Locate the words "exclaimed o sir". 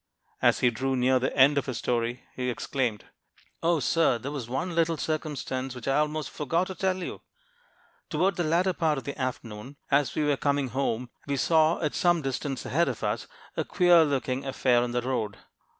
2.49-4.17